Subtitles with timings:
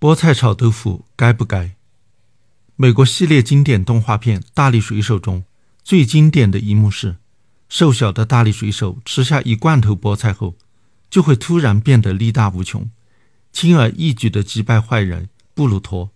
[0.00, 1.74] 菠菜炒豆腐该不该？
[2.76, 5.42] 美国系列经典动画片《大力水手》中
[5.82, 7.16] 最经典的一幕是，
[7.68, 10.54] 瘦小的大力水手吃下一罐头菠菜后，
[11.10, 12.88] 就会突然变得力大无穷，
[13.50, 16.12] 轻而易举地击败坏人布鲁托。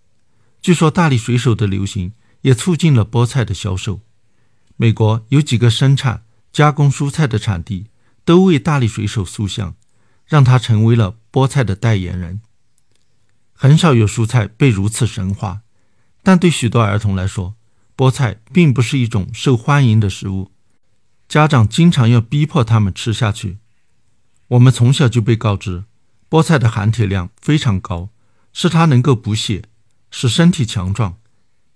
[0.60, 2.12] 据说大力水手的流行
[2.42, 3.98] 也促进了菠菜的销售。
[4.76, 6.22] 美国有几个生产、
[6.52, 7.88] 加工蔬菜的产地
[8.24, 9.74] 都为大力水手塑像，
[10.24, 12.40] 让他成为了菠菜的代言人。
[13.62, 15.60] 很少有蔬菜被如此神化，
[16.24, 17.54] 但对许多儿童来说，
[17.96, 20.50] 菠菜并不是一种受欢迎的食物，
[21.28, 23.58] 家长经常要逼迫他们吃下去。
[24.48, 25.84] 我们从小就被告知，
[26.28, 28.08] 菠菜的含铁量非常高，
[28.52, 29.62] 是它能够补血，
[30.10, 31.18] 使身体强壮。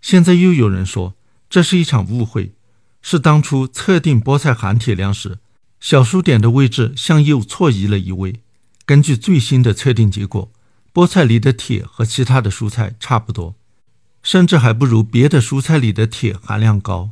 [0.01, 1.15] 现在又有人说
[1.49, 2.57] 这是一场误会，
[3.01, 5.39] 是当初测定菠菜含铁量时，
[5.79, 8.41] 小数点的位置向右错移了一位。
[8.85, 10.51] 根据最新的测定结果。
[10.97, 13.55] 菠菜里的铁和其他的蔬菜差不多，
[14.23, 17.11] 甚至还不如别的蔬菜里的铁含量高。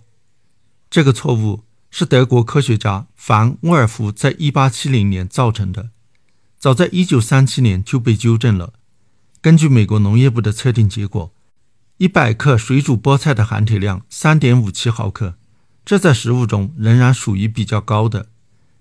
[0.88, 5.90] 这个错误是德国科学家凡沃尔夫在1870年造成的，
[6.58, 8.72] 早在1937年就被纠正了。
[9.42, 11.34] 根据美国农业部的测定结果
[11.98, 15.34] ，100克水煮菠菜的含铁量3.57毫克，
[15.84, 18.30] 这在食物中仍然属于比较高的。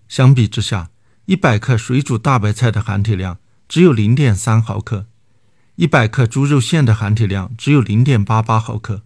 [0.07, 0.91] 相比之下
[1.25, 3.39] ，100克水煮大白菜的含铁量。
[3.73, 5.07] 只有零点三毫克，
[5.77, 9.01] 一百克猪肉馅的含铁量只有零点八八毫克。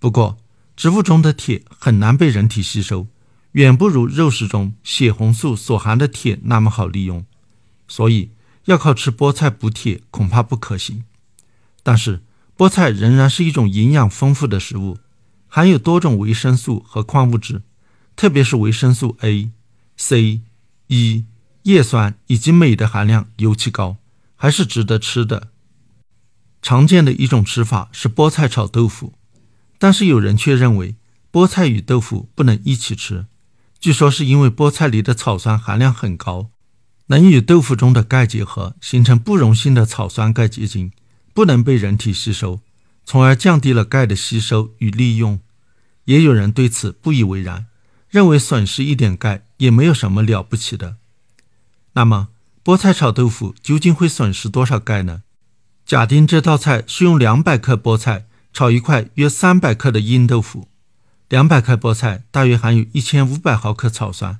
[0.00, 0.36] 不过，
[0.74, 3.06] 植物中的铁很难被人体吸收，
[3.52, 7.24] 远不如肉食中血红素所含的铁那么好利用，
[7.86, 8.32] 所以
[8.64, 11.04] 要靠吃菠菜补铁恐怕不可行。
[11.84, 12.24] 但是，
[12.56, 14.98] 菠菜仍然是一种营养丰富的食物，
[15.46, 17.62] 含有多种维生素和矿物质，
[18.16, 19.52] 特别是维生素 A、
[19.96, 20.40] C、
[20.88, 21.24] E。
[21.68, 23.98] 叶酸以及镁的含量尤其高，
[24.36, 25.48] 还是值得吃的。
[26.62, 29.12] 常见的一种吃法是菠菜炒豆腐，
[29.78, 30.96] 但是有人却认为
[31.30, 33.26] 菠菜与豆腐不能一起吃，
[33.78, 36.48] 据说是因为菠菜里的草酸含量很高，
[37.08, 40.90] 能与豆腐中的钙结合，形成不溶性的草酸钙结晶，
[41.34, 42.62] 不能被人体吸收，
[43.04, 45.38] 从而降低了钙的吸收与利用。
[46.06, 47.66] 也有人对此不以为然，
[48.08, 50.96] 认为损失一点钙也没有什么了不起的。
[51.98, 52.28] 那么，
[52.62, 55.24] 菠菜炒豆腐究竟会损失多少钙呢？
[55.84, 60.68] 假定这道菜是用两百克菠菜炒一块约三百克的硬豆腐，
[61.28, 64.38] 两百克菠菜大约含有一千五百毫克草酸。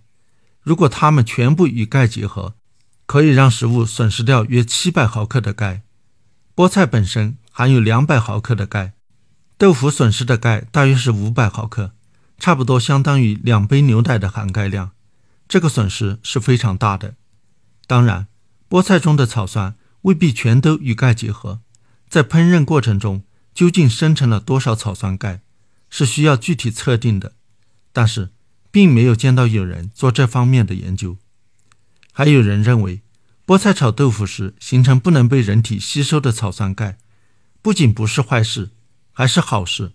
[0.63, 2.55] 如果它们全部与钙结合，
[3.07, 5.83] 可以让食物损失掉约七百毫克的钙。
[6.55, 8.93] 菠菜本身含有两百毫克的钙，
[9.57, 11.91] 豆腐损失的钙大约是五百毫克，
[12.39, 14.93] 差不多相当于两杯牛奶的含钙量。
[15.49, 17.15] 这个损失是非常大的。
[17.89, 18.29] 当然，
[18.69, 21.63] 菠菜中的草酸未必全都与钙结合，
[22.07, 25.41] 在烹饪过程中究竟生成了多少草酸钙，
[25.89, 27.33] 是需要具体测定的。
[27.95, 28.31] 但是，
[28.71, 31.17] 并没有见到有人做这方面的研究。
[32.13, 33.01] 还有人认为，
[33.47, 36.99] 菠菜炒豆腐时形成不能被人体吸收的草酸钙，
[37.63, 38.73] 不仅不是坏事，
[39.13, 39.93] 还是好事。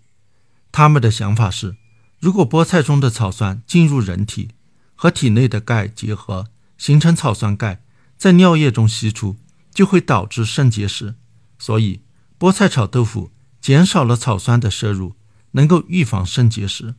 [0.71, 1.75] 他们的想法是，
[2.19, 4.49] 如果菠菜中的草酸进入人体，
[4.95, 6.47] 和体内的钙结合，
[6.79, 7.82] 形成草酸钙。
[8.23, 9.35] 在尿液中析出，
[9.73, 11.15] 就会导致肾结石。
[11.59, 12.03] 所以，
[12.39, 15.17] 菠菜炒豆腐减少了草酸的摄入，
[15.51, 16.95] 能够预防肾结石。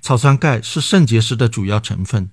[0.00, 2.30] 草酸钙是肾结石的主要成分，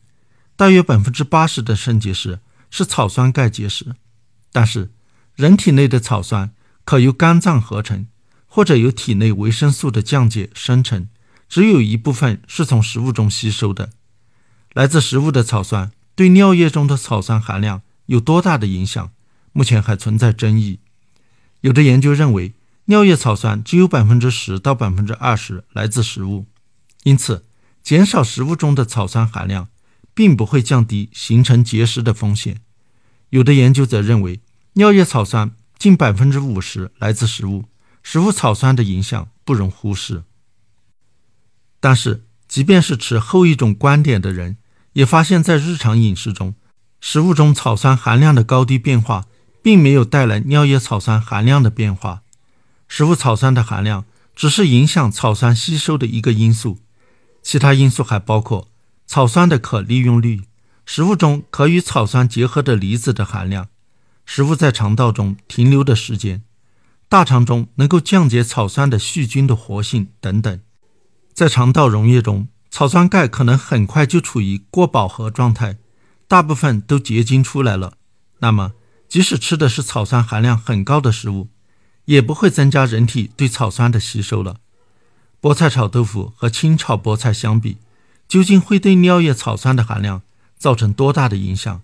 [0.55, 2.39] 大约百分之八十的肾结石
[2.71, 3.93] 是草酸钙结石。
[4.51, 4.91] 但是，
[5.35, 6.51] 人体内的草酸
[6.83, 8.07] 可由肝脏合成，
[8.47, 11.07] 或者由体内维生素的降解生成，
[11.47, 13.91] 只有一部分是从食物中吸收的。
[14.73, 15.91] 来自食物的草酸。
[16.15, 19.11] 对尿液中的草酸含量有多大的影响，
[19.51, 20.79] 目前还存在争议。
[21.61, 22.53] 有的研究认为，
[22.85, 26.45] 尿液草酸只有百分之十到百分之二十来自食物，
[27.03, 27.45] 因此
[27.81, 29.69] 减少食物中的草酸含量，
[30.13, 32.61] 并不会降低形成结石的风险。
[33.29, 34.41] 有的研究则认为，
[34.73, 37.65] 尿液草酸近百分之五十来自食物，
[38.03, 40.23] 食物草酸的影响不容忽视。
[41.79, 44.57] 但是，即便是持后一种观点的人，
[44.93, 46.55] 也发现，在日常饮食中，
[47.01, 49.25] 食物中草酸含量的高低变化，
[49.61, 52.21] 并没有带来尿液草酸含量的变化。
[52.87, 54.05] 食物草酸的含量
[54.35, 56.79] 只是影响草酸吸收的一个因素，
[57.41, 58.67] 其他因素还包括
[59.07, 60.43] 草酸的可利用率、
[60.85, 63.67] 食物中可与草酸结合的离子的含量、
[64.25, 66.43] 食物在肠道中停留的时间、
[67.09, 70.59] 大肠中能够降解草酸的细菌的活性等等。
[71.33, 72.47] 在肠道溶液中。
[72.73, 75.77] 草酸钙可能很快就处于过饱和状态，
[76.27, 77.97] 大部分都结晶出来了。
[78.39, 78.71] 那么，
[79.07, 81.49] 即使吃的是草酸含量很高的食物，
[82.05, 84.55] 也不会增加人体对草酸的吸收了。
[85.39, 87.77] 菠菜炒豆腐和清炒菠菜相比，
[88.27, 90.23] 究竟会对尿液草酸的含量
[90.57, 91.83] 造成多大的影响？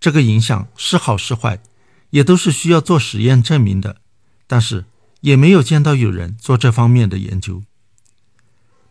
[0.00, 1.60] 这个影响是好是坏，
[2.08, 3.98] 也都是需要做实验证明的。
[4.46, 4.86] 但是
[5.20, 7.62] 也没有见到有人做这方面的研究，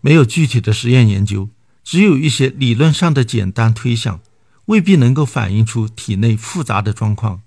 [0.02, 1.50] 没有具体的实验研究，
[1.84, 4.20] 只有一些理论上的简单推想，
[4.66, 7.42] 未必能够反映出体内复杂的状况。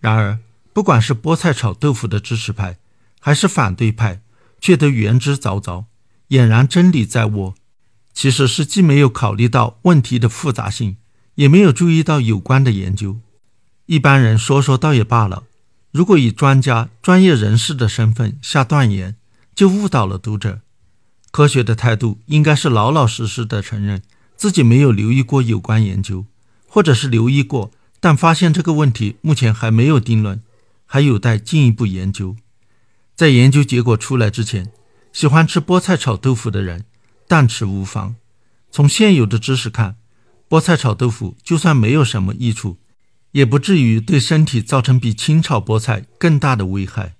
[0.00, 0.38] 然而，
[0.72, 2.76] 不管是菠菜炒豆腐的支持派，
[3.20, 4.20] 还是反对派，
[4.60, 5.86] 却都言之凿凿，
[6.28, 7.54] 俨然真理在握。
[8.12, 10.96] 其实是既没有考虑到问题的复杂性，
[11.34, 13.18] 也没有注意到有关的研究。
[13.86, 15.44] 一般人说说倒也罢了，
[15.92, 19.16] 如果以专家、专业人士的身份下断言，
[19.54, 20.60] 就误导了读者。
[21.36, 24.00] 科学的态度应该是老老实实的承认
[24.38, 26.24] 自己没有留意过有关研究，
[26.66, 30.40] 或者是留意过，但发现这个问题目前还没有定论，
[30.86, 32.36] 还有待进一步研究。
[33.14, 34.72] 在研究结果出来之前，
[35.12, 36.86] 喜欢吃菠菜炒豆腐的人
[37.28, 38.16] 但吃无妨。
[38.70, 39.96] 从现有的知识看，
[40.48, 42.78] 菠菜炒豆腐就算没有什么益处，
[43.32, 47.15] 也不至于对身体造成比清炒菠菜更大的危害。